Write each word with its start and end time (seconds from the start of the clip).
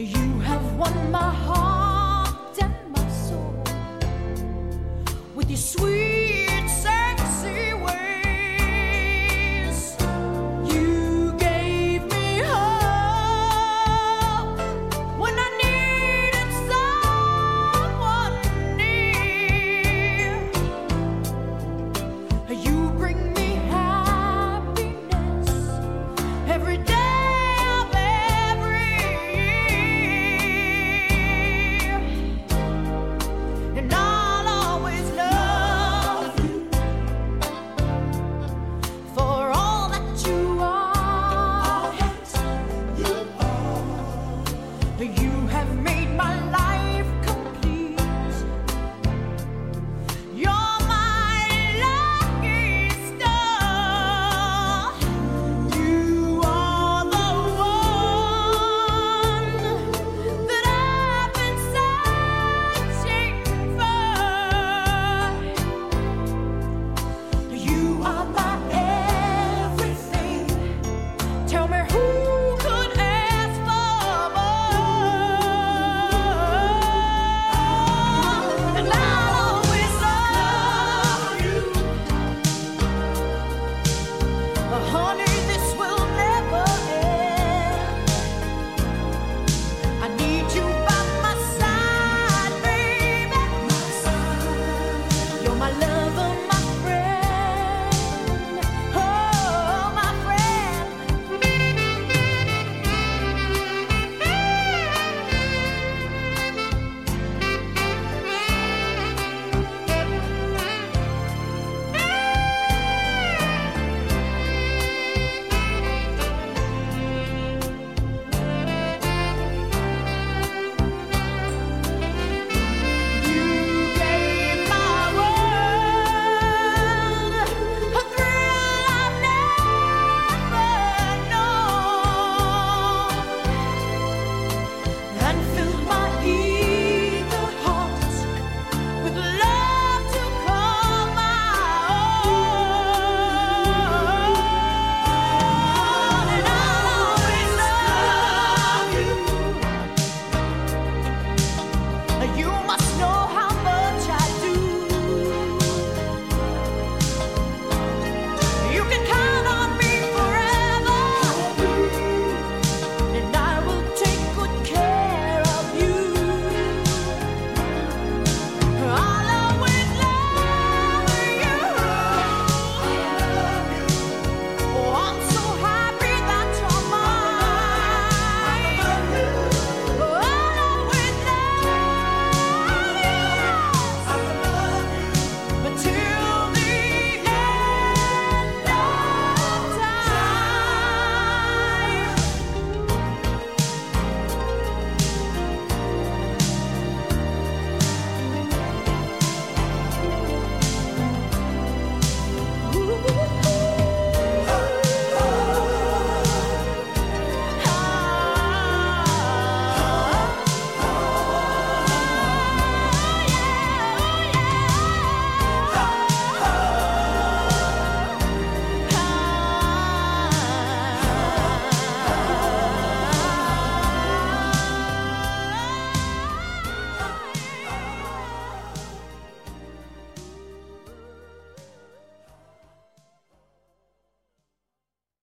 You 0.00 0.38
have 0.40 0.64
won 0.78 1.10
my 1.10 1.30
heart 1.30 2.56
and 2.62 2.74
my 2.90 3.06
soul 3.10 3.54
with 5.34 5.50
your 5.50 5.58
sweet. 5.58 6.09